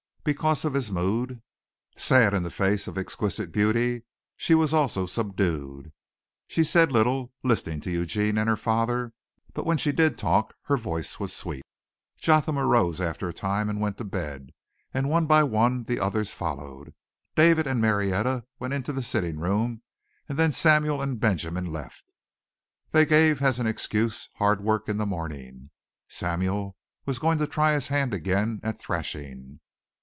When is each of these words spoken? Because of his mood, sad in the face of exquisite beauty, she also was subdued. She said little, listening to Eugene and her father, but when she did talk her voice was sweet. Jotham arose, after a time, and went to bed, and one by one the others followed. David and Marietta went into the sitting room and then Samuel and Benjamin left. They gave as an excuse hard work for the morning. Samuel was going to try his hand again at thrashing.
Because 0.23 0.63
of 0.65 0.75
his 0.75 0.91
mood, 0.91 1.41
sad 1.97 2.35
in 2.35 2.43
the 2.43 2.51
face 2.51 2.85
of 2.87 2.95
exquisite 2.95 3.51
beauty, 3.51 4.03
she 4.37 4.53
also 4.53 5.01
was 5.01 5.11
subdued. 5.11 5.91
She 6.47 6.63
said 6.63 6.91
little, 6.91 7.33
listening 7.41 7.81
to 7.81 7.89
Eugene 7.89 8.37
and 8.37 8.47
her 8.47 8.55
father, 8.55 9.13
but 9.55 9.65
when 9.65 9.79
she 9.79 9.91
did 9.91 10.19
talk 10.19 10.53
her 10.65 10.77
voice 10.77 11.19
was 11.19 11.33
sweet. 11.35 11.63
Jotham 12.19 12.59
arose, 12.59 13.01
after 13.01 13.27
a 13.27 13.33
time, 13.33 13.67
and 13.67 13.81
went 13.81 13.97
to 13.97 14.03
bed, 14.03 14.51
and 14.93 15.09
one 15.09 15.25
by 15.25 15.41
one 15.41 15.85
the 15.85 15.99
others 15.99 16.31
followed. 16.35 16.93
David 17.35 17.65
and 17.65 17.81
Marietta 17.81 18.45
went 18.59 18.75
into 18.75 18.93
the 18.93 19.01
sitting 19.01 19.39
room 19.39 19.81
and 20.29 20.37
then 20.37 20.51
Samuel 20.51 21.01
and 21.01 21.19
Benjamin 21.19 21.65
left. 21.65 22.11
They 22.91 23.07
gave 23.07 23.41
as 23.41 23.57
an 23.57 23.65
excuse 23.65 24.29
hard 24.35 24.61
work 24.63 24.85
for 24.85 24.93
the 24.93 25.07
morning. 25.07 25.71
Samuel 26.07 26.77
was 27.07 27.17
going 27.17 27.39
to 27.39 27.47
try 27.47 27.73
his 27.73 27.87
hand 27.87 28.13
again 28.13 28.59
at 28.61 28.77
thrashing. 28.77 29.59